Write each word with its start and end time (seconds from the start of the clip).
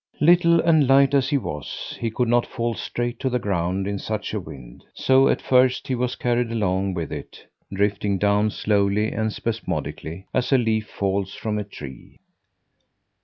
Little 0.19 0.59
and 0.59 0.87
light 0.87 1.13
as 1.13 1.29
he 1.29 1.37
was, 1.37 1.95
he 1.99 2.09
could 2.09 2.27
not 2.27 2.47
fall 2.47 2.73
straight 2.73 3.19
to 3.19 3.29
the 3.29 3.37
ground 3.37 3.85
in 3.85 3.99
such 3.99 4.33
a 4.33 4.39
wind; 4.39 4.83
so 4.95 5.27
at 5.27 5.43
first 5.43 5.87
he 5.87 5.93
was 5.93 6.15
carried 6.15 6.51
along 6.51 6.95
with 6.95 7.11
it, 7.11 7.45
drifting 7.71 8.17
down 8.17 8.49
slowly 8.49 9.11
and 9.11 9.31
spasmodically, 9.31 10.25
as 10.33 10.51
a 10.51 10.57
leaf 10.57 10.87
falls 10.89 11.35
from 11.35 11.59
a 11.59 11.63
tree. 11.63 12.17